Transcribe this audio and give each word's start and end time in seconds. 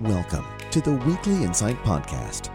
Welcome 0.00 0.46
to 0.70 0.80
the 0.80 0.92
Weekly 0.92 1.44
Insight 1.44 1.76
Podcast, 1.84 2.46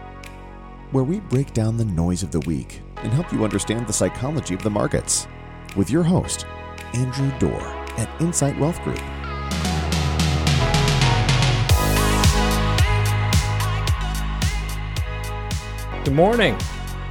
where 0.90 1.04
we 1.04 1.20
break 1.20 1.52
down 1.52 1.76
the 1.76 1.84
noise 1.84 2.24
of 2.24 2.32
the 2.32 2.40
week 2.40 2.80
and 2.96 3.12
help 3.12 3.32
you 3.32 3.44
understand 3.44 3.86
the 3.86 3.92
psychology 3.92 4.52
of 4.52 4.64
the 4.64 4.70
markets 4.70 5.28
with 5.76 5.88
your 5.88 6.02
host, 6.02 6.44
Andrew 6.94 7.30
Dorr 7.38 7.62
at 7.98 8.10
Insight 8.20 8.58
Wealth 8.58 8.82
Group. 8.82 8.98
Good 16.04 16.14
morning. 16.14 16.58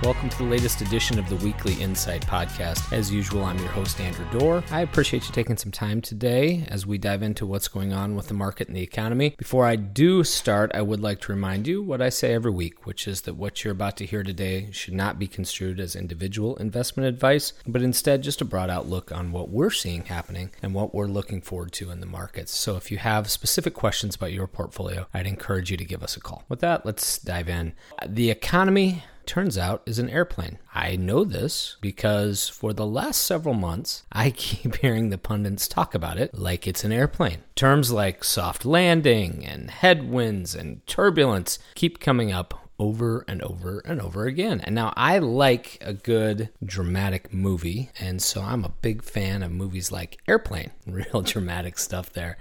Welcome 0.03 0.29
to 0.29 0.37
the 0.37 0.43
latest 0.43 0.81
edition 0.81 1.17
of 1.17 1.27
the 1.29 1.37
Weekly 1.37 1.73
Insight 1.81 2.27
Podcast. 2.27 2.91
As 2.91 3.11
usual, 3.11 3.45
I'm 3.45 3.57
your 3.57 3.69
host, 3.69 3.99
Andrew 4.01 4.25
Dorr. 4.29 4.61
I 4.69 4.81
appreciate 4.81 5.25
you 5.25 5.33
taking 5.33 5.55
some 5.55 5.71
time 5.71 6.01
today 6.01 6.65
as 6.67 6.85
we 6.85 6.97
dive 6.97 7.23
into 7.23 7.45
what's 7.45 7.69
going 7.69 7.93
on 7.93 8.13
with 8.13 8.27
the 8.27 8.33
market 8.33 8.67
and 8.67 8.75
the 8.75 8.83
economy. 8.83 9.33
Before 9.37 9.65
I 9.65 9.77
do 9.77 10.25
start, 10.25 10.69
I 10.75 10.81
would 10.81 10.99
like 10.99 11.21
to 11.21 11.31
remind 11.31 11.65
you 11.65 11.81
what 11.81 12.01
I 12.01 12.09
say 12.09 12.33
every 12.33 12.51
week, 12.51 12.85
which 12.85 13.07
is 13.07 13.21
that 13.21 13.35
what 13.35 13.63
you're 13.63 13.71
about 13.71 13.95
to 13.97 14.05
hear 14.05 14.21
today 14.21 14.69
should 14.71 14.93
not 14.93 15.17
be 15.17 15.27
construed 15.27 15.79
as 15.79 15.95
individual 15.95 16.57
investment 16.57 17.07
advice, 17.07 17.53
but 17.65 17.81
instead 17.81 18.21
just 18.21 18.41
a 18.41 18.45
broad 18.45 18.69
outlook 18.69 19.13
on 19.13 19.31
what 19.31 19.49
we're 19.49 19.71
seeing 19.71 20.03
happening 20.03 20.51
and 20.61 20.75
what 20.75 20.93
we're 20.93 21.07
looking 21.07 21.41
forward 21.41 21.71
to 21.71 21.89
in 21.89 22.01
the 22.01 22.05
markets. 22.05 22.51
So 22.51 22.75
if 22.75 22.91
you 22.91 22.97
have 22.97 23.31
specific 23.31 23.73
questions 23.73 24.15
about 24.15 24.33
your 24.33 24.45
portfolio, 24.45 25.07
I'd 25.13 25.25
encourage 25.25 25.71
you 25.71 25.77
to 25.77 25.85
give 25.85 26.03
us 26.03 26.17
a 26.17 26.21
call. 26.21 26.43
With 26.49 26.59
that, 26.59 26.85
let's 26.85 27.17
dive 27.17 27.47
in. 27.47 27.73
The 28.05 28.29
economy 28.29 29.03
turns 29.27 29.57
out 29.57 29.81
is 29.85 29.99
an 29.99 30.09
airplane. 30.09 30.59
I 30.73 30.95
know 30.95 31.23
this 31.23 31.77
because 31.81 32.49
for 32.49 32.73
the 32.73 32.85
last 32.85 33.21
several 33.21 33.55
months, 33.55 34.03
I 34.11 34.29
keep 34.35 34.77
hearing 34.77 35.09
the 35.09 35.17
pundits 35.17 35.67
talk 35.67 35.93
about 35.95 36.17
it 36.17 36.37
like 36.37 36.67
it's 36.67 36.83
an 36.83 36.91
airplane. 36.91 37.43
Terms 37.55 37.91
like 37.91 38.23
soft 38.23 38.65
landing 38.65 39.45
and 39.45 39.71
headwinds 39.71 40.55
and 40.55 40.85
turbulence 40.87 41.59
keep 41.75 41.99
coming 41.99 42.31
up 42.31 42.65
over 42.77 43.23
and 43.27 43.41
over 43.41 43.79
and 43.85 44.01
over 44.01 44.25
again. 44.25 44.61
And 44.61 44.75
now 44.75 44.93
I 44.95 45.19
like 45.19 45.77
a 45.81 45.93
good 45.93 46.49
dramatic 46.63 47.33
movie, 47.33 47.89
and 47.99 48.21
so 48.21 48.41
I'm 48.41 48.65
a 48.65 48.69
big 48.69 49.03
fan 49.03 49.43
of 49.43 49.51
movies 49.51 49.91
like 49.91 50.19
Airplane, 50.27 50.71
real 50.87 51.21
dramatic 51.21 51.77
stuff 51.77 52.11
there. 52.11 52.37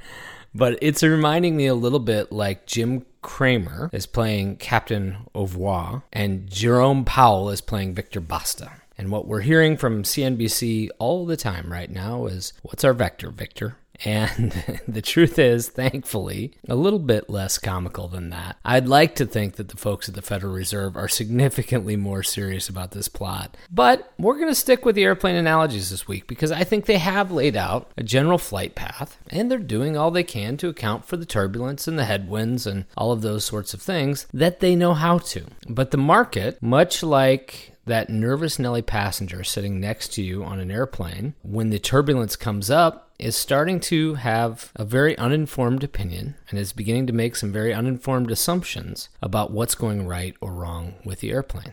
But 0.55 0.79
it's 0.81 1.03
reminding 1.03 1.57
me 1.57 1.67
a 1.67 1.75
little 1.75 1.99
bit 1.99 2.31
like 2.31 2.67
Jim 2.67 3.05
Cramer 3.25 3.89
is 3.91 4.07
playing 4.07 4.59
Captain 4.59 5.17
Au 5.35 5.43
revoir, 5.43 6.05
and 6.13 6.49
Jerome 6.49 7.05
Powell 7.07 7.49
is 7.49 7.63
playing 7.63 7.95
Victor 7.95 8.21
Basta. 8.21 8.71
And 8.99 9.11
what 9.11 9.27
we're 9.27 9.41
hearing 9.41 9.77
from 9.77 10.05
CNBC 10.05 10.91
all 10.99 11.25
the 11.27 11.37
time 11.37 11.73
right 11.73 11.91
now 11.91 12.27
is 12.27 12.53
what's 12.63 12.85
our 12.85 12.93
vector, 12.93 13.31
Victor? 13.31 13.77
And 14.05 14.53
the 14.89 15.03
truth 15.03 15.39
is, 15.39 15.69
thankfully, 15.69 16.53
a 16.69 16.75
little 16.75 16.99
bit 16.99 17.31
less 17.31 17.59
comical 17.59 18.09
than 18.09 18.31
that. 18.31 18.57
I'd 18.65 18.89
like 18.89 19.15
to 19.17 19.27
think 19.27 19.57
that 19.57 19.69
the 19.69 19.77
folks 19.77 20.09
at 20.09 20.15
the 20.15 20.23
Federal 20.23 20.53
Reserve 20.53 20.97
are 20.97 21.09
significantly 21.09 21.97
more 21.97 22.23
serious 22.23 22.69
about 22.69 22.93
this 22.93 23.09
plot. 23.09 23.57
But 23.71 24.13
we're 24.19 24.39
going 24.39 24.49
to 24.49 24.55
stick 24.55 24.85
with 24.85 24.95
the 24.95 25.05
airplane 25.05 25.37
analogies 25.37 25.91
this 25.91 26.09
week 26.09 26.27
because 26.27 26.53
I 26.53 26.65
think 26.65 26.87
they 26.87 26.99
have 26.99 27.31
laid 27.31 27.57
out 27.57 27.91
a 27.97 28.03
general 28.03 28.39
flight 28.39 28.75
path 28.75 29.19
and 29.29 29.51
they're 29.51 29.59
doing 29.59 29.97
all 29.97 30.11
they 30.11 30.25
can 30.25 30.57
to 30.59 30.69
account 30.69 31.05
for 31.05 31.17
the 31.17 31.27
turbulence 31.27 31.87
and 31.87 31.99
the 31.99 32.05
headwinds 32.05 32.67
and 32.67 32.85
all 32.97 33.13
of 33.13 33.23
those 33.23 33.45
sorts 33.45 33.75
of 33.75 33.83
things 33.83 34.27
that 34.33 34.61
they 34.61 34.75
know 34.77 34.95
how 34.95 35.19
to. 35.19 35.45
But 35.69 35.91
the 35.91 35.97
market, 35.97 36.63
much 36.63 37.03
like 37.03 37.75
that 37.87 38.09
nervous 38.09 38.59
Nelly 38.59 38.83
passenger 38.83 39.45
sitting 39.45 39.81
next 39.81 40.15
to 40.15 40.23
you 40.23 40.45
on 40.45 40.59
an 40.59 40.71
airplane, 40.71 41.35
when 41.43 41.71
the 41.71 41.79
turbulence 41.79 42.37
comes 42.37 42.71
up, 42.71 43.11
is 43.25 43.35
starting 43.35 43.81
to 43.81 44.17
have 44.17 44.71
a 44.77 44.85
very 44.85 45.17
uninformed 45.17 45.83
opinion 45.83 46.35
and 46.51 46.59
is 46.59 46.75
beginning 46.75 47.07
to 47.07 47.13
make 47.13 47.35
some 47.35 47.51
very 47.51 47.73
uninformed 47.73 48.31
assumptions 48.31 49.09
about 49.23 49.51
what's 49.51 49.75
going 49.75 50.07
right 50.07 50.35
or 50.43 50.53
wrong 50.53 50.97
with 51.07 51.21
the 51.21 51.31
airplane. 51.31 51.73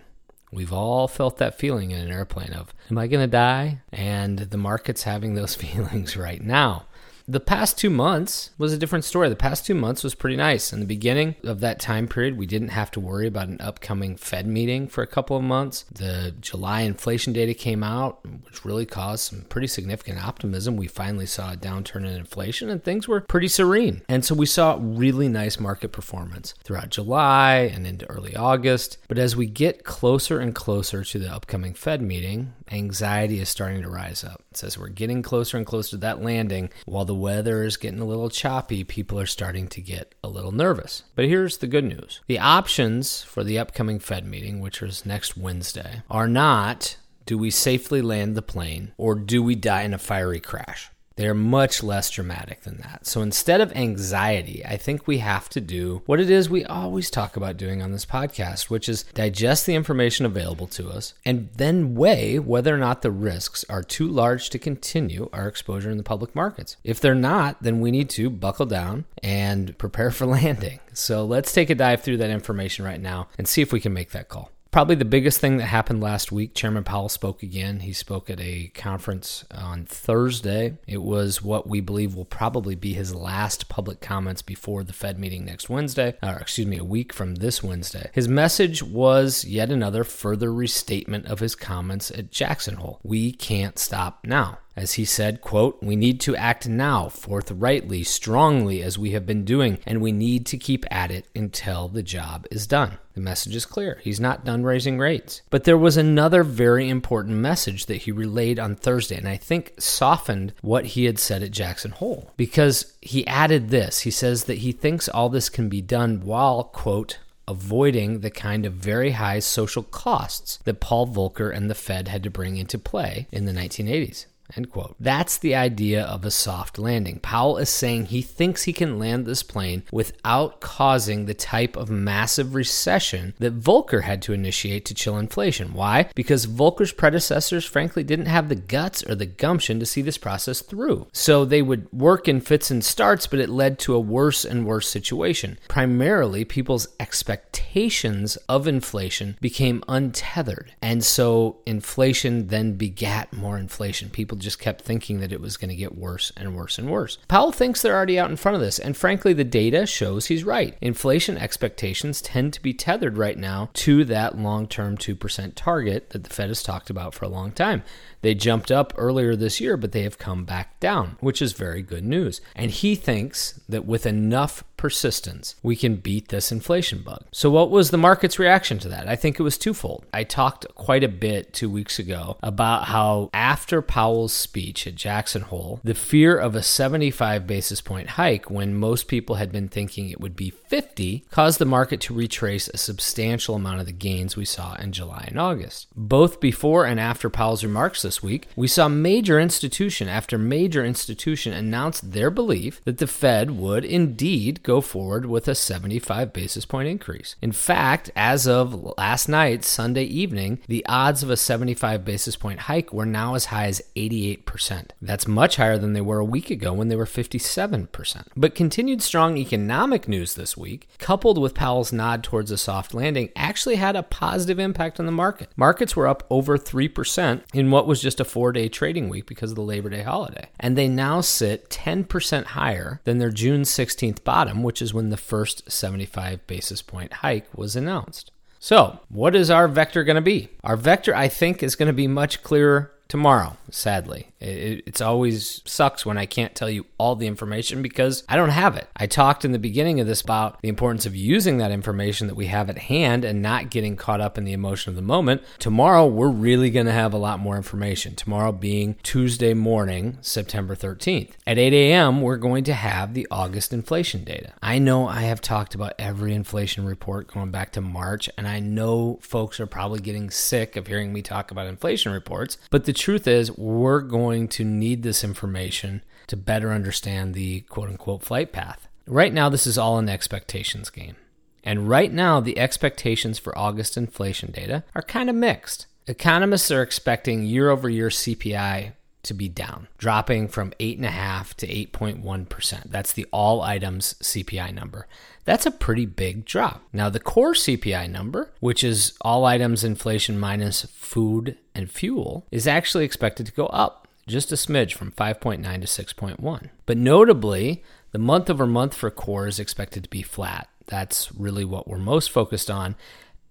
We've 0.49 0.71
all 0.71 1.09
felt 1.09 1.39
that 1.39 1.59
feeling 1.59 1.91
in 1.91 1.99
an 1.99 2.09
airplane 2.09 2.53
of, 2.53 2.73
am 2.89 2.97
I 2.97 3.07
going 3.07 3.23
to 3.23 3.27
die? 3.27 3.81
And 3.91 4.39
the 4.39 4.57
market's 4.57 5.03
having 5.03 5.33
those 5.33 5.53
feelings 5.63 6.15
right 6.15 6.41
now. 6.41 6.85
The 7.31 7.39
past 7.39 7.77
two 7.77 7.89
months 7.89 8.49
was 8.57 8.73
a 8.73 8.77
different 8.77 9.05
story. 9.05 9.29
The 9.29 9.37
past 9.37 9.65
two 9.65 9.73
months 9.73 10.03
was 10.03 10.15
pretty 10.15 10.35
nice. 10.35 10.73
In 10.73 10.81
the 10.81 10.85
beginning 10.85 11.35
of 11.45 11.61
that 11.61 11.79
time 11.79 12.09
period, 12.09 12.37
we 12.37 12.45
didn't 12.45 12.67
have 12.69 12.91
to 12.91 12.99
worry 12.99 13.25
about 13.25 13.47
an 13.47 13.61
upcoming 13.61 14.17
Fed 14.17 14.45
meeting 14.45 14.89
for 14.89 15.01
a 15.01 15.07
couple 15.07 15.37
of 15.37 15.43
months. 15.43 15.85
The 15.89 16.35
July 16.41 16.81
inflation 16.81 17.31
data 17.31 17.53
came 17.53 17.83
out, 17.83 18.19
which 18.43 18.65
really 18.65 18.85
caused 18.85 19.29
some 19.29 19.43
pretty 19.43 19.67
significant 19.67 20.21
optimism. 20.21 20.75
We 20.75 20.87
finally 20.87 21.25
saw 21.25 21.53
a 21.53 21.55
downturn 21.55 22.05
in 22.05 22.17
inflation 22.17 22.69
and 22.69 22.83
things 22.83 23.07
were 23.07 23.21
pretty 23.21 23.47
serene. 23.47 24.01
And 24.09 24.25
so 24.25 24.35
we 24.35 24.45
saw 24.45 24.77
really 24.81 25.29
nice 25.29 25.57
market 25.57 25.93
performance 25.93 26.53
throughout 26.65 26.89
July 26.89 27.71
and 27.73 27.87
into 27.87 28.05
early 28.07 28.35
August. 28.35 28.97
But 29.07 29.17
as 29.17 29.37
we 29.37 29.45
get 29.45 29.85
closer 29.85 30.41
and 30.41 30.53
closer 30.53 31.05
to 31.05 31.17
the 31.17 31.33
upcoming 31.33 31.75
Fed 31.75 32.01
meeting, 32.01 32.55
anxiety 32.71 33.39
is 33.39 33.49
starting 33.49 33.81
to 33.81 33.89
rise 33.89 34.23
up. 34.23 34.43
It 34.51 34.57
says 34.57 34.77
we're 34.77 34.89
getting 34.89 35.21
closer 35.21 35.57
and 35.57 35.65
closer 35.65 35.91
to 35.91 35.97
that 35.97 36.21
landing. 36.21 36.69
While 36.85 37.05
the 37.05 37.15
weather 37.15 37.63
is 37.63 37.77
getting 37.77 37.99
a 37.99 38.05
little 38.05 38.29
choppy, 38.29 38.83
people 38.83 39.19
are 39.19 39.25
starting 39.25 39.67
to 39.69 39.81
get 39.81 40.15
a 40.23 40.29
little 40.29 40.51
nervous. 40.51 41.03
But 41.15 41.25
here's 41.25 41.57
the 41.57 41.67
good 41.67 41.85
news 41.85 42.21
the 42.27 42.39
options 42.39 43.21
for 43.23 43.43
the 43.43 43.59
upcoming 43.59 43.99
Fed 43.99 44.25
meeting, 44.25 44.59
which 44.59 44.81
is 44.81 45.05
next 45.05 45.37
Wednesday, 45.37 46.03
are 46.09 46.27
not 46.27 46.97
do 47.25 47.37
we 47.37 47.51
safely 47.51 48.01
land 48.01 48.35
the 48.35 48.41
plane 48.41 48.93
or 48.97 49.15
do 49.15 49.43
we 49.43 49.55
die 49.55 49.83
in 49.83 49.93
a 49.93 49.97
fiery 49.97 50.39
crash? 50.39 50.89
They're 51.15 51.33
much 51.33 51.83
less 51.83 52.09
dramatic 52.09 52.61
than 52.61 52.77
that. 52.77 53.05
So 53.05 53.21
instead 53.21 53.61
of 53.61 53.71
anxiety, 53.73 54.65
I 54.65 54.77
think 54.77 55.07
we 55.07 55.19
have 55.19 55.49
to 55.49 55.61
do 55.61 56.01
what 56.05 56.19
it 56.19 56.29
is 56.29 56.49
we 56.49 56.65
always 56.65 57.09
talk 57.09 57.35
about 57.35 57.57
doing 57.57 57.81
on 57.81 57.91
this 57.91 58.05
podcast, 58.05 58.69
which 58.69 58.87
is 58.87 59.03
digest 59.13 59.65
the 59.65 59.75
information 59.75 60.25
available 60.25 60.67
to 60.67 60.89
us 60.89 61.13
and 61.25 61.49
then 61.55 61.95
weigh 61.95 62.39
whether 62.39 62.73
or 62.73 62.77
not 62.77 63.01
the 63.01 63.11
risks 63.11 63.65
are 63.69 63.83
too 63.83 64.07
large 64.07 64.49
to 64.49 64.59
continue 64.59 65.29
our 65.33 65.47
exposure 65.47 65.89
in 65.91 65.97
the 65.97 66.03
public 66.03 66.35
markets. 66.35 66.77
If 66.83 66.99
they're 66.99 67.15
not, 67.15 67.61
then 67.61 67.81
we 67.81 67.91
need 67.91 68.09
to 68.11 68.29
buckle 68.29 68.65
down 68.65 69.05
and 69.21 69.77
prepare 69.77 70.11
for 70.11 70.25
landing. 70.41 70.79
So 70.93 71.25
let's 71.25 71.53
take 71.53 71.69
a 71.69 71.75
dive 71.75 72.01
through 72.01 72.17
that 72.17 72.29
information 72.29 72.85
right 72.85 73.01
now 73.01 73.27
and 73.37 73.47
see 73.47 73.61
if 73.61 73.71
we 73.71 73.79
can 73.79 73.93
make 73.93 74.11
that 74.11 74.29
call. 74.29 74.51
Probably 74.71 74.95
the 74.95 75.03
biggest 75.03 75.41
thing 75.41 75.57
that 75.57 75.65
happened 75.65 76.01
last 76.01 76.31
week, 76.31 76.55
Chairman 76.55 76.85
Powell 76.85 77.09
spoke 77.09 77.43
again. 77.43 77.81
He 77.81 77.91
spoke 77.91 78.29
at 78.29 78.39
a 78.39 78.71
conference 78.73 79.43
on 79.53 79.83
Thursday. 79.85 80.77
It 80.87 81.01
was 81.01 81.41
what 81.41 81.67
we 81.67 81.81
believe 81.81 82.15
will 82.15 82.23
probably 82.23 82.75
be 82.75 82.93
his 82.93 83.13
last 83.13 83.67
public 83.67 83.99
comments 83.99 84.41
before 84.41 84.85
the 84.85 84.93
Fed 84.93 85.19
meeting 85.19 85.43
next 85.43 85.69
Wednesday, 85.69 86.15
or 86.23 86.37
excuse 86.37 86.67
me, 86.67 86.77
a 86.77 86.85
week 86.85 87.11
from 87.11 87.35
this 87.35 87.61
Wednesday. 87.61 88.11
His 88.13 88.29
message 88.29 88.81
was 88.81 89.43
yet 89.43 89.69
another 89.69 90.05
further 90.05 90.53
restatement 90.53 91.25
of 91.25 91.39
his 91.39 91.53
comments 91.53 92.09
at 92.09 92.31
Jackson 92.31 92.75
Hole. 92.75 93.01
We 93.03 93.33
can't 93.33 93.77
stop 93.77 94.25
now. 94.25 94.59
As 94.81 94.93
he 94.93 95.05
said, 95.05 95.41
quote, 95.41 95.77
we 95.83 95.95
need 95.95 96.19
to 96.21 96.35
act 96.35 96.67
now, 96.67 97.07
forthrightly, 97.07 98.01
strongly, 98.01 98.81
as 98.81 98.97
we 98.97 99.11
have 99.11 99.27
been 99.27 99.45
doing, 99.45 99.77
and 99.85 100.01
we 100.01 100.11
need 100.11 100.47
to 100.47 100.57
keep 100.57 100.87
at 100.89 101.11
it 101.11 101.27
until 101.35 101.87
the 101.87 102.01
job 102.01 102.47
is 102.49 102.65
done. 102.65 102.97
The 103.13 103.21
message 103.21 103.55
is 103.55 103.67
clear. 103.67 103.99
He's 104.03 104.19
not 104.19 104.43
done 104.43 104.63
raising 104.63 104.97
rates. 104.97 105.43
But 105.51 105.65
there 105.65 105.77
was 105.77 105.97
another 105.97 106.41
very 106.41 106.89
important 106.89 107.37
message 107.37 107.85
that 107.85 108.01
he 108.01 108.11
relayed 108.11 108.57
on 108.57 108.75
Thursday, 108.75 109.17
and 109.17 109.27
I 109.27 109.37
think 109.37 109.73
softened 109.77 110.55
what 110.61 110.87
he 110.87 111.05
had 111.05 111.19
said 111.19 111.43
at 111.43 111.51
Jackson 111.51 111.91
Hole. 111.91 112.31
Because 112.35 112.91
he 113.01 113.27
added 113.27 113.69
this 113.69 113.99
he 113.99 114.09
says 114.09 114.45
that 114.45 114.57
he 114.57 114.71
thinks 114.71 115.07
all 115.07 115.29
this 115.29 115.49
can 115.49 115.69
be 115.69 115.83
done 115.83 116.21
while, 116.21 116.63
quote, 116.63 117.19
avoiding 117.47 118.21
the 118.21 118.31
kind 118.31 118.65
of 118.65 118.73
very 118.73 119.11
high 119.11 119.37
social 119.37 119.83
costs 119.83 120.57
that 120.63 120.79
Paul 120.79 121.05
Volcker 121.05 121.55
and 121.55 121.69
the 121.69 121.75
Fed 121.75 122.07
had 122.07 122.23
to 122.23 122.31
bring 122.31 122.57
into 122.57 122.79
play 122.79 123.27
in 123.31 123.45
the 123.45 123.51
1980s. 123.51 124.25
End 124.55 124.69
quote. 124.69 124.95
That's 124.99 125.37
the 125.37 125.55
idea 125.55 126.03
of 126.03 126.25
a 126.25 126.31
soft 126.31 126.77
landing. 126.77 127.19
Powell 127.19 127.57
is 127.57 127.69
saying 127.69 128.05
he 128.05 128.21
thinks 128.21 128.63
he 128.63 128.73
can 128.73 128.99
land 128.99 129.25
this 129.25 129.43
plane 129.43 129.83
without 129.91 130.61
causing 130.61 131.25
the 131.25 131.33
type 131.33 131.75
of 131.75 131.89
massive 131.89 132.53
recession 132.55 133.33
that 133.39 133.59
Volcker 133.59 134.03
had 134.03 134.21
to 134.23 134.33
initiate 134.33 134.85
to 134.85 134.93
chill 134.93 135.17
inflation. 135.17 135.73
Why? 135.73 136.09
Because 136.15 136.47
Volcker's 136.47 136.91
predecessors, 136.91 137.65
frankly, 137.65 138.03
didn't 138.03 138.25
have 138.25 138.49
the 138.49 138.55
guts 138.55 139.03
or 139.07 139.15
the 139.15 139.25
gumption 139.25 139.79
to 139.79 139.85
see 139.85 140.01
this 140.01 140.17
process 140.17 140.61
through. 140.61 141.07
So 141.13 141.45
they 141.45 141.61
would 141.61 141.91
work 141.91 142.27
in 142.27 142.41
fits 142.41 142.71
and 142.71 142.83
starts, 142.83 143.27
but 143.27 143.39
it 143.39 143.49
led 143.49 143.79
to 143.79 143.95
a 143.95 143.99
worse 143.99 144.45
and 144.45 144.65
worse 144.65 144.87
situation. 144.87 145.57
Primarily, 145.67 146.45
people's 146.45 146.87
expectations 146.99 148.37
of 148.49 148.67
inflation 148.67 149.37
became 149.41 149.83
untethered. 149.87 150.73
And 150.81 151.03
so 151.03 151.59
inflation 151.65 152.47
then 152.47 152.73
begat 152.73 153.33
more 153.33 153.57
inflation. 153.57 154.09
People 154.09 154.37
just 154.41 154.59
kept 154.59 154.81
thinking 154.81 155.19
that 155.19 155.31
it 155.31 155.39
was 155.39 155.57
going 155.57 155.69
to 155.69 155.75
get 155.75 155.97
worse 155.97 156.31
and 156.35 156.55
worse 156.55 156.77
and 156.77 156.89
worse. 156.89 157.17
Powell 157.27 157.51
thinks 157.51 157.81
they're 157.81 157.95
already 157.95 158.19
out 158.19 158.29
in 158.29 158.35
front 158.35 158.55
of 158.55 158.61
this, 158.61 158.79
and 158.79 158.97
frankly, 158.97 159.33
the 159.33 159.43
data 159.43 159.85
shows 159.85 160.25
he's 160.25 160.43
right. 160.43 160.77
Inflation 160.81 161.37
expectations 161.37 162.21
tend 162.21 162.53
to 162.53 162.61
be 162.61 162.73
tethered 162.73 163.17
right 163.17 163.37
now 163.37 163.69
to 163.73 164.03
that 164.05 164.37
long 164.37 164.67
term 164.67 164.97
2% 164.97 165.53
target 165.55 166.09
that 166.09 166.23
the 166.23 166.29
Fed 166.29 166.49
has 166.49 166.63
talked 166.63 166.89
about 166.89 167.13
for 167.13 167.25
a 167.25 167.29
long 167.29 167.51
time. 167.51 167.83
They 168.21 168.35
jumped 168.35 168.71
up 168.71 168.93
earlier 168.97 169.35
this 169.35 169.59
year, 169.59 169.77
but 169.77 169.91
they 169.91 170.03
have 170.03 170.17
come 170.17 170.45
back 170.45 170.79
down, 170.79 171.17
which 171.19 171.41
is 171.41 171.53
very 171.53 171.81
good 171.81 172.03
news. 172.03 172.41
And 172.55 172.71
he 172.71 172.95
thinks 172.95 173.59
that 173.67 173.85
with 173.85 174.05
enough 174.05 174.63
persistence, 174.81 175.53
we 175.61 175.75
can 175.75 175.95
beat 175.97 176.29
this 176.29 176.51
inflation 176.51 177.03
bug. 177.03 177.23
So, 177.31 177.51
what 177.51 177.69
was 177.69 177.91
the 177.91 177.99
market's 177.99 178.39
reaction 178.39 178.79
to 178.79 178.89
that? 178.89 179.07
I 179.07 179.15
think 179.15 179.39
it 179.39 179.43
was 179.43 179.59
twofold. 179.59 180.07
I 180.11 180.23
talked 180.23 180.65
quite 180.73 181.03
a 181.03 181.07
bit 181.07 181.53
two 181.53 181.69
weeks 181.69 181.99
ago 181.99 182.37
about 182.41 182.85
how 182.85 183.29
after 183.31 183.83
Powell's 183.83 184.33
speech 184.33 184.87
at 184.87 184.95
Jackson 184.95 185.43
Hole, 185.43 185.79
the 185.83 185.93
fear 185.93 186.35
of 186.35 186.55
a 186.55 186.63
75 186.63 187.45
basis 187.45 187.79
point 187.79 188.11
hike 188.11 188.49
when 188.49 188.73
most 188.73 189.07
people 189.07 189.35
had 189.35 189.51
been 189.51 189.67
thinking 189.67 190.09
it 190.09 190.19
would 190.19 190.35
be 190.35 190.49
50 190.49 191.25
caused 191.29 191.59
the 191.59 191.65
market 191.65 192.01
to 192.01 192.15
retrace 192.15 192.67
a 192.67 192.77
substantial 192.77 193.53
amount 193.53 193.81
of 193.81 193.85
the 193.85 193.91
gains 193.91 194.35
we 194.35 194.45
saw 194.45 194.73
in 194.75 194.93
July 194.93 195.25
and 195.27 195.39
August. 195.39 195.89
Both 195.95 196.39
before 196.39 196.85
and 196.85 196.99
after 196.99 197.29
Powell's 197.29 197.63
remarks 197.63 198.01
this 198.01 198.23
week, 198.23 198.47
we 198.55 198.67
saw 198.67 198.87
major 198.87 199.39
institution 199.39 200.07
after 200.07 200.39
major 200.39 200.83
institution 200.83 201.53
announce 201.53 202.01
their 202.01 202.31
belief 202.31 202.81
that 202.85 202.97
the 202.97 203.05
Fed 203.05 203.51
would 203.51 203.85
indeed 203.85 204.63
go 204.63 204.70
forward 204.79 205.25
with 205.25 205.47
a 205.47 205.55
75 205.55 206.31
basis 206.31 206.65
point 206.65 206.87
increase. 206.87 207.35
In 207.41 207.51
fact, 207.51 208.11
as 208.15 208.47
of 208.47 208.95
last 208.97 209.27
night, 209.27 209.65
Sunday 209.65 210.03
evening, 210.03 210.59
the 210.67 210.85
odds 210.87 211.23
of 211.23 211.29
a 211.29 211.37
75 211.37 212.05
basis 212.05 212.35
point 212.35 212.61
hike 212.61 212.93
were 212.93 213.05
now 213.05 213.35
as 213.35 213.45
high 213.45 213.65
as 213.65 213.81
88%. 213.95 214.91
That's 215.01 215.27
much 215.27 215.55
higher 215.55 215.77
than 215.77 215.93
they 215.93 216.01
were 216.01 216.19
a 216.19 216.25
week 216.25 216.49
ago 216.49 216.71
when 216.71 216.87
they 216.87 216.95
were 216.95 217.05
57%. 217.05 218.27
But 218.37 218.55
continued 218.55 219.01
strong 219.01 219.37
economic 219.37 220.07
news 220.07 220.35
this 220.35 220.55
week, 220.55 220.87
coupled 220.99 221.37
with 221.39 221.55
Powell's 221.55 221.91
nod 221.91 222.23
towards 222.23 222.51
a 222.51 222.57
soft 222.57 222.93
landing, 222.93 223.29
actually 223.35 223.75
had 223.75 223.95
a 223.95 224.03
positive 224.03 224.59
impact 224.59 224.99
on 224.99 225.05
the 225.05 225.11
market. 225.11 225.49
Markets 225.55 225.95
were 225.95 226.07
up 226.07 226.25
over 226.29 226.57
3% 226.57 227.41
in 227.53 227.71
what 227.71 227.87
was 227.87 228.01
just 228.01 228.19
a 228.19 228.25
four 228.25 228.51
day 228.51 228.69
trading 228.69 229.09
week 229.09 229.25
because 229.25 229.51
of 229.51 229.55
the 229.55 229.61
Labor 229.61 229.89
Day 229.89 230.03
holiday. 230.03 230.49
And 230.59 230.77
they 230.77 230.87
now 230.87 231.21
sit 231.21 231.69
10% 231.69 232.43
higher 232.43 233.01
than 233.03 233.17
their 233.17 233.31
June 233.31 233.61
16th 233.63 234.23
bottom, 234.23 234.60
which 234.63 234.81
is 234.81 234.93
when 234.93 235.09
the 235.09 235.17
first 235.17 235.71
75 235.71 236.45
basis 236.47 236.81
point 236.81 237.13
hike 237.13 237.47
was 237.55 237.75
announced. 237.75 238.31
So, 238.59 238.99
what 239.09 239.35
is 239.35 239.49
our 239.49 239.67
vector 239.67 240.03
going 240.03 240.15
to 240.15 240.21
be? 240.21 240.49
Our 240.63 240.77
vector, 240.77 241.15
I 241.15 241.27
think, 241.27 241.63
is 241.63 241.75
going 241.75 241.87
to 241.87 241.93
be 241.93 242.07
much 242.07 242.43
clearer 242.43 242.91
tomorrow, 243.07 243.57
sadly. 243.71 244.30
It, 244.41 244.83
it's 244.85 245.01
always 245.01 245.61
sucks 245.65 246.05
when 246.05 246.17
I 246.17 246.25
can't 246.25 246.55
tell 246.55 246.69
you 246.69 246.85
all 246.97 247.15
the 247.15 247.27
information 247.27 247.81
because 247.81 248.23
I 248.27 248.35
don't 248.35 248.49
have 248.49 248.75
it. 248.75 248.89
I 248.95 249.07
talked 249.07 249.45
in 249.45 249.51
the 249.51 249.59
beginning 249.59 249.99
of 249.99 250.07
this 250.07 250.21
about 250.21 250.61
the 250.61 250.69
importance 250.69 251.05
of 251.05 251.15
using 251.15 251.57
that 251.57 251.71
information 251.71 252.27
that 252.27 252.35
we 252.35 252.47
have 252.47 252.69
at 252.69 252.77
hand 252.77 253.23
and 253.23 253.41
not 253.41 253.69
getting 253.69 253.95
caught 253.95 254.21
up 254.21 254.37
in 254.37 254.43
the 254.43 254.53
emotion 254.53 254.89
of 254.89 254.95
the 254.95 255.01
moment. 255.01 255.43
Tomorrow, 255.59 256.07
we're 256.07 256.29
really 256.29 256.69
going 256.69 256.85
to 256.85 256.91
have 256.91 257.13
a 257.13 257.17
lot 257.17 257.39
more 257.39 257.57
information. 257.57 258.15
Tomorrow 258.15 258.53
being 258.53 258.95
Tuesday 259.03 259.53
morning, 259.53 260.17
September 260.21 260.75
13th. 260.75 261.31
At 261.45 261.57
8 261.57 261.73
a.m., 261.73 262.21
we're 262.21 262.37
going 262.37 262.63
to 262.65 262.73
have 262.73 263.13
the 263.13 263.27
August 263.29 263.73
inflation 263.73 264.23
data. 264.23 264.53
I 264.61 264.79
know 264.79 265.07
I 265.07 265.21
have 265.21 265.41
talked 265.41 265.75
about 265.75 265.93
every 265.99 266.33
inflation 266.33 266.85
report 266.85 267.27
going 267.27 267.51
back 267.51 267.71
to 267.73 267.81
March, 267.81 268.29
and 268.37 268.47
I 268.47 268.59
know 268.59 269.19
folks 269.21 269.59
are 269.59 269.67
probably 269.67 269.99
getting 269.99 270.29
sick 270.29 270.75
of 270.75 270.87
hearing 270.87 271.13
me 271.13 271.21
talk 271.21 271.51
about 271.51 271.67
inflation 271.67 272.11
reports, 272.11 272.57
but 272.69 272.85
the 272.85 272.93
truth 272.93 273.27
is, 273.27 273.51
we're 273.57 274.01
going 274.01 274.30
to 274.39 274.63
need 274.63 275.03
this 275.03 275.23
information 275.23 276.03
to 276.27 276.37
better 276.37 276.71
understand 276.71 277.33
the 277.33 277.61
quote 277.61 277.89
unquote 277.89 278.23
flight 278.23 278.51
path. 278.51 278.87
Right 279.05 279.33
now, 279.33 279.49
this 279.49 279.67
is 279.67 279.77
all 279.77 279.97
an 279.97 280.09
expectations 280.09 280.89
game. 280.89 281.15
And 281.63 281.89
right 281.89 282.11
now, 282.11 282.39
the 282.39 282.57
expectations 282.57 283.37
for 283.37 283.57
August 283.57 283.97
inflation 283.97 284.51
data 284.51 284.83
are 284.95 285.01
kind 285.01 285.29
of 285.29 285.35
mixed. 285.35 285.85
Economists 286.07 286.71
are 286.71 286.81
expecting 286.81 287.43
year 287.43 287.69
over 287.69 287.89
year 287.89 288.09
CPI 288.09 288.93
to 289.23 289.33
be 289.33 289.47
down, 289.47 289.87
dropping 289.97 290.47
from 290.47 290.71
8.5 290.79 291.53
to 291.55 291.67
8.1%. 291.67 292.83
That's 292.85 293.13
the 293.13 293.27
all 293.31 293.61
items 293.61 294.15
CPI 294.15 294.73
number. 294.73 295.07
That's 295.45 295.65
a 295.65 295.71
pretty 295.71 296.05
big 296.05 296.45
drop. 296.45 296.83
Now, 296.93 297.09
the 297.09 297.19
core 297.19 297.53
CPI 297.53 298.09
number, 298.09 298.51
which 298.59 298.83
is 298.83 299.13
all 299.21 299.45
items 299.45 299.83
inflation 299.83 300.39
minus 300.39 300.83
food 300.93 301.57
and 301.75 301.89
fuel, 301.89 302.45
is 302.51 302.67
actually 302.67 303.05
expected 303.05 303.45
to 303.45 303.51
go 303.51 303.67
up 303.67 304.00
just 304.31 304.51
a 304.51 304.55
smidge 304.55 304.93
from 304.93 305.11
5.9 305.11 305.61
to 305.61 306.03
6.1. 306.03 306.69
But 306.85 306.97
notably, 306.97 307.83
the 308.11 308.19
month 308.19 308.49
over 308.49 308.65
month 308.65 308.93
for 308.93 309.11
core 309.11 309.47
is 309.47 309.59
expected 309.59 310.03
to 310.03 310.09
be 310.09 310.21
flat. 310.21 310.67
That's 310.87 311.31
really 311.33 311.65
what 311.65 311.87
we're 311.87 311.97
most 311.97 312.31
focused 312.31 312.69
on. 312.71 312.95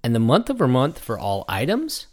And 0.02 0.14
the 0.14 0.20
month 0.20 0.50
over 0.50 0.66
month 0.66 0.98
for 0.98 1.18
all 1.18 1.44
items 1.48 2.06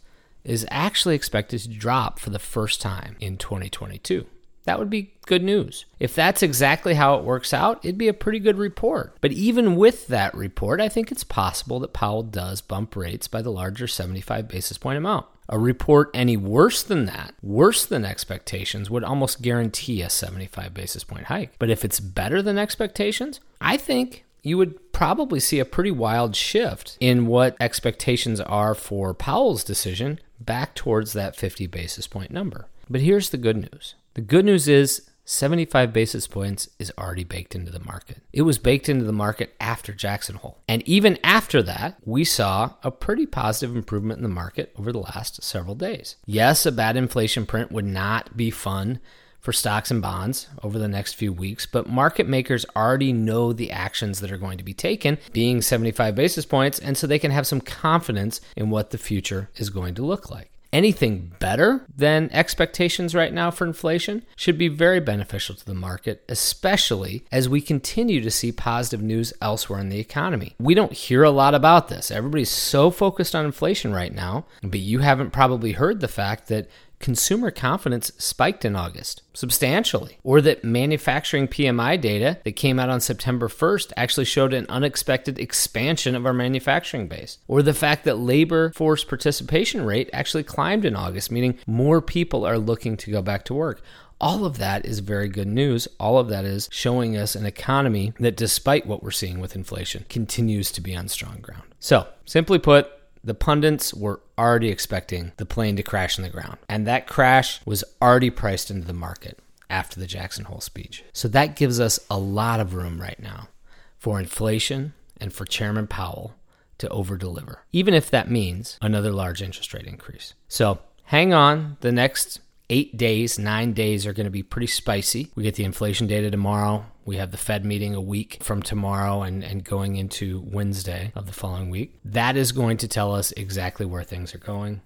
is 0.44 0.66
actually 0.70 1.16
expected 1.16 1.60
to 1.62 1.70
drop 1.70 2.20
for 2.20 2.30
the 2.30 2.40
first 2.40 2.82
time 2.82 3.18
in 3.20 3.38
2022. 3.38 4.26
That 4.64 4.80
would 4.80 4.90
be 4.90 5.14
good 5.26 5.44
news. 5.44 5.86
If 5.98 6.14
that's 6.14 6.44
exactly 6.44 6.94
how 6.94 7.16
it 7.16 7.24
works 7.24 7.54
out, 7.54 7.80
it'd 7.86 7.98
be 7.98 8.10
a 8.10 8.14
pretty 8.14 8.40
good 8.40 8.58
report. 8.58 9.16
But 9.22 9.32
even 9.32 9.78
with 9.78 10.08
that 10.08 10.34
report, 10.36 10.82
I 10.82 10.90
think 10.90 11.10
it's 11.10 11.24
possible 11.24 11.80
that 11.80 11.94
Powell 11.94 12.24
does 12.24 12.60
bump 12.60 12.96
rates 12.98 13.30
by 13.30 13.42
the 13.42 13.50
larger 13.50 13.88
75 13.88 14.50
basis 14.50 14.78
point 14.78 14.98
amount. 14.98 15.26
A 15.50 15.58
report 15.58 16.10
any 16.14 16.36
worse 16.36 16.84
than 16.84 17.06
that, 17.06 17.34
worse 17.42 17.86
than 17.86 18.04
expectations, 18.04 18.90
would 18.90 19.04
almost 19.04 19.42
guarantee 19.42 20.02
a 20.02 20.10
75 20.10 20.74
basis 20.74 21.04
point 21.04 21.26
hike. 21.26 21.54
But 21.58 21.70
if 21.70 21.86
it's 21.86 22.00
better 22.00 22.42
than 22.42 22.58
expectations, 22.58 23.40
I 23.62 23.78
think 23.78 24.26
you 24.44 24.58
would 24.58 24.92
probably 24.92 25.40
see 25.40 25.60
a 25.60 25.66
pretty 25.66 25.92
wild 25.92 26.36
shift 26.36 26.98
in 27.00 27.28
what 27.28 27.56
expectations 27.60 28.40
are 28.42 28.76
for 28.76 29.14
Powell's 29.14 29.64
decision 29.64 30.20
back 30.40 30.76
towards 30.76 31.14
that 31.14 31.36
50 31.36 31.68
basis 31.68 32.08
point 32.08 32.32
number. 32.32 32.68
But 32.90 33.02
here's 33.02 33.30
the 33.30 33.38
good 33.38 33.58
news 33.58 33.96
the 34.14 34.22
good 34.22 34.46
news 34.46 34.68
is 34.68 35.10
75 35.30 35.92
basis 35.92 36.26
points 36.26 36.70
is 36.80 36.90
already 36.98 37.26
baked 37.26 37.54
into 37.54 37.70
the 37.70 37.84
market. 37.84 38.22
It 38.32 38.44
was 38.44 38.58
baked 38.58 38.88
into 38.88 39.04
the 39.04 39.12
market 39.12 39.54
after 39.60 39.92
Jackson 39.92 40.38
Hole. 40.38 40.60
And 40.70 40.82
even 40.88 41.20
after 41.22 41.62
that, 41.64 41.98
we 42.06 42.24
saw 42.24 42.76
a 42.82 42.92
pretty 42.92 43.26
positive 43.26 43.76
improvement 43.76 44.20
in 44.20 44.24
the 44.24 44.30
market 44.30 44.72
over 44.80 44.94
the 44.94 45.00
last 45.00 45.44
several 45.44 45.76
days. 45.76 46.16
Yes, 46.26 46.66
a 46.66 46.72
bad 46.72 46.96
inflation 46.96 47.46
print 47.46 47.74
would 47.74 47.86
not 47.86 48.38
be 48.38 48.50
fun 48.50 49.02
for 49.42 49.52
stocks 49.52 49.92
and 49.92 50.02
bonds 50.02 50.48
over 50.64 50.80
the 50.80 50.88
next 50.88 51.16
few 51.16 51.34
weeks, 51.34 51.66
but 51.66 51.90
market 51.90 52.28
makers 52.28 52.66
already 52.74 53.12
know 53.12 53.52
the 53.52 53.72
actions 53.72 54.22
that 54.22 54.32
are 54.32 54.38
going 54.38 54.58
to 54.58 54.64
be 54.64 54.74
taken, 54.74 55.18
being 55.34 55.62
75 55.62 56.16
basis 56.16 56.46
points, 56.46 56.80
and 56.80 56.98
so 56.98 57.06
they 57.06 57.20
can 57.20 57.32
have 57.32 57.46
some 57.48 57.60
confidence 57.60 58.40
in 58.56 58.70
what 58.70 58.92
the 58.92 58.98
future 58.98 59.50
is 59.58 59.70
going 59.70 59.94
to 59.96 60.06
look 60.06 60.32
like 60.32 60.52
anything 60.78 61.34
better 61.40 61.84
than 61.96 62.30
expectations 62.32 63.16
right 63.16 63.34
now 63.34 63.50
for 63.50 63.66
inflation 63.66 64.24
should 64.36 64.60
be 64.60 64.68
very 64.68 65.00
beneficial 65.00 65.56
to 65.56 65.66
the 65.66 65.74
market, 65.74 66.24
especially 66.30 67.26
as 67.32 67.50
we 67.50 67.60
continue 67.60 68.22
to 68.22 68.30
see 68.30 68.52
positive 68.52 69.02
news 69.02 69.34
elsewhere 69.42 69.80
in 69.80 69.90
the 69.90 70.00
economy. 70.00 70.54
We 70.60 70.76
don't 70.76 70.94
hear 70.94 71.24
a 71.24 71.32
lot 71.32 71.56
about 71.56 71.88
this. 71.88 72.12
Everybody's 72.12 72.52
so 72.52 72.92
focused 72.92 73.34
on 73.34 73.44
inflation 73.44 73.92
right 73.92 74.14
now, 74.14 74.46
but 74.62 74.80
you 74.80 75.00
haven't 75.00 75.32
probably 75.32 75.72
heard 75.72 76.00
the 76.00 76.08
fact 76.08 76.48
that 76.50 76.70
consumer 77.00 77.52
confidence 77.52 78.12
spiked 78.18 78.66
in 78.66 78.76
August 78.76 79.22
substantially, 79.34 80.18
or 80.24 80.42
that 80.42 80.64
manufacturing 80.64 81.48
PMI 81.48 82.00
data 82.00 82.40
that 82.44 82.54
came 82.54 82.80
out 82.80 82.90
on 82.90 83.00
September 83.00 83.48
1st 83.48 83.94
actually 83.96 84.26
showed 84.26 84.54
an 84.54 84.66
unexpected 84.68 85.38
expansion 85.38 86.16
of 86.16 86.26
our 86.26 86.34
manufacturing 86.34 87.08
base, 87.08 87.38
or 87.48 87.62
the 87.62 87.74
fact 87.74 88.04
that 88.06 88.18
labor 88.18 88.72
force 88.72 89.04
participation 89.04 89.86
rate 89.86 90.10
actually 90.12 90.44
climbed 90.44 90.86
in 90.86 90.96
August, 90.96 91.32
meaning 91.32 91.58
more 91.68 92.02
people 92.02 92.46
are 92.46 92.58
looking 92.58 92.98
to 92.98 93.12
go 93.12 93.22
back 93.22 93.46
to 93.46 93.54
work. 93.54 93.82
All 94.20 94.46
of 94.46 94.58
that 94.58 94.86
is 94.86 95.00
very 95.00 95.28
good 95.28 95.48
news. 95.48 95.88
All 96.00 96.18
of 96.18 96.28
that 96.30 96.44
is 96.44 96.68
showing 96.72 97.16
us 97.16 97.36
an 97.36 97.46
economy 97.46 98.14
that, 98.20 98.36
despite 98.36 98.88
what 98.88 99.04
we're 99.04 99.12
seeing 99.12 99.40
with 99.40 99.56
inflation, 99.56 100.06
continues 100.10 100.72
to 100.72 100.82
be 100.82 100.96
on 100.96 101.08
strong 101.08 101.38
ground. 101.40 101.64
So, 101.80 102.08
simply 102.26 102.58
put, 102.58 102.90
the 103.28 103.34
pundits 103.34 103.94
were 103.94 104.22
already 104.38 104.70
expecting 104.70 105.34
the 105.36 105.46
plane 105.46 105.76
to 105.76 105.84
crash 105.84 106.18
in 106.18 106.24
the 106.24 106.30
ground, 106.30 106.58
and 106.70 106.88
that 106.88 107.08
crash 107.08 107.60
was 107.66 107.84
already 108.02 108.30
priced 108.30 108.72
into 108.72 108.88
the 108.88 108.94
market 108.94 109.38
after 109.70 110.00
the 110.00 110.08
Jackson 110.08 110.46
Hole 110.46 110.62
speech. 110.62 111.04
So 111.12 111.28
that 111.28 111.58
gives 111.58 111.78
us 111.78 112.00
a 112.10 112.18
lot 112.18 112.62
of 112.62 112.74
room 112.74 113.02
right 113.02 113.20
now 113.20 113.50
for 113.98 114.18
inflation 114.18 114.94
and 115.20 115.34
for 115.34 115.44
Chairman 115.44 115.88
Powell 115.88 116.36
to 116.78 116.88
overdeliver, 116.88 117.58
even 117.74 117.94
if 117.94 118.10
that 118.12 118.32
means 118.32 118.78
another 118.82 119.12
large 119.12 119.42
interest 119.42 119.74
rate 119.74 119.88
increase. 119.88 120.34
So 120.48 120.80
hang 121.04 121.34
on. 121.34 121.76
The 121.82 121.92
next 121.92 122.40
eight 122.70 122.96
days, 122.96 123.38
nine 123.38 123.74
days 123.74 124.06
are 124.06 124.14
going 124.14 124.26
to 124.26 124.32
be 124.32 124.44
pretty 124.44 124.68
spicy. 124.68 125.32
We 125.36 125.44
get 125.44 125.56
the 125.56 125.66
inflation 125.66 126.08
data 126.08 126.32
tomorrow. 126.32 126.86
We 127.08 127.16
have 127.16 127.32
the 127.32 127.38
Fed 127.38 127.64
meeting 127.64 127.96
a 127.96 128.02
week 128.02 128.40
from 128.44 128.62
tomorrow 128.62 129.22
and, 129.22 129.42
and 129.42 129.64
going 129.64 129.96
into 129.96 130.44
Wednesday 130.46 131.14
of 131.16 131.26
the 131.26 131.32
following 131.32 131.70
week. 131.70 131.98
That 132.04 132.36
is 132.36 132.52
going 132.52 132.76
to 132.80 132.88
tell 132.90 133.16
us 133.16 133.32
exactly 133.32 133.86
where 133.86 134.04
things 134.04 134.36
are 134.36 134.40
going. 134.40 134.82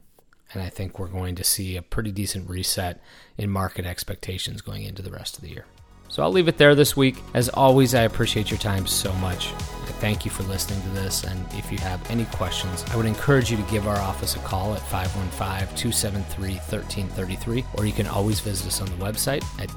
And 0.53 0.61
I 0.61 0.69
think 0.69 0.99
we're 0.99 1.07
going 1.07 1.33
to 1.33 1.43
see 1.43 1.77
a 1.77 1.81
pretty 1.81 2.11
decent 2.11 2.47
reset 2.47 3.01
in 3.39 3.49
market 3.49 3.87
expectations 3.87 4.61
going 4.61 4.83
into 4.83 5.01
the 5.01 5.09
rest 5.09 5.37
of 5.37 5.41
the 5.41 5.49
year. 5.49 5.65
So 6.09 6.21
I'll 6.21 6.31
leave 6.31 6.47
it 6.47 6.57
there 6.57 6.75
this 6.75 6.95
week. 6.95 7.15
As 7.33 7.49
always, 7.49 7.95
I 7.95 8.03
appreciate 8.03 8.51
your 8.51 8.59
time 8.59 8.85
so 8.85 9.11
much. 9.13 9.47
I 9.47 9.93
thank 9.97 10.23
you 10.23 10.29
for 10.29 10.43
listening 10.43 10.79
to 10.83 10.89
this. 10.89 11.23
And 11.23 11.43
if 11.53 11.71
you 11.71 11.79
have 11.79 12.07
any 12.11 12.25
questions, 12.25 12.85
I 12.91 12.97
would 12.97 13.07
encourage 13.07 13.49
you 13.49 13.57
to 13.57 13.63
give 13.63 13.87
our 13.87 13.97
office 13.97 14.35
a 14.35 14.39
call 14.39 14.75
at 14.75 14.81
515 14.89 15.75
273 15.75 16.53
1333, 16.53 17.65
or 17.77 17.87
you 17.87 17.93
can 17.93 18.05
always 18.05 18.41
visit 18.41 18.67
us 18.67 18.79
on 18.79 18.85
the 18.89 19.03
website 19.03 19.43
at 19.59 19.69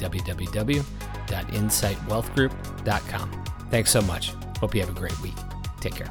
www.insightwealthgroup.com. 1.26 3.45
Thanks 3.71 3.90
so 3.90 4.00
much. 4.02 4.33
Hope 4.61 4.75
you 4.75 4.81
have 4.81 4.90
a 4.90 4.99
great 4.99 5.19
week. 5.21 5.35
Take 5.81 5.97
care. 5.97 6.11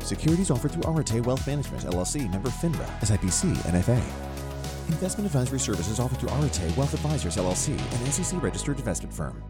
Securities 0.00 0.50
offered 0.50 0.72
through 0.72 0.82
Arete 0.82 1.24
Wealth 1.24 1.46
Management, 1.46 1.84
LLC, 1.84 2.30
member 2.30 2.50
FINRA, 2.50 2.86
SIPC, 3.00 3.54
NFA. 3.70 3.96
Investment 4.88 5.26
advisory 5.26 5.58
services 5.58 5.98
offered 5.98 6.18
through 6.18 6.28
Arete 6.30 6.76
Wealth 6.76 6.92
Advisors, 6.92 7.36
LLC, 7.36 7.70
an 7.70 8.12
SEC 8.12 8.42
registered 8.42 8.78
investment 8.78 9.14
firm. 9.14 9.42